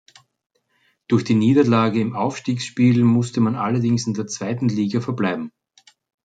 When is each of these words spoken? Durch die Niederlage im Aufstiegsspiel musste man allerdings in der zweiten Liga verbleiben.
Durch 1.07 1.23
die 1.25 1.35
Niederlage 1.35 1.99
im 1.99 2.15
Aufstiegsspiel 2.15 3.03
musste 3.03 3.39
man 3.39 3.55
allerdings 3.55 4.07
in 4.07 4.15
der 4.15 4.25
zweiten 4.25 4.67
Liga 4.67 4.99
verbleiben. 4.99 5.51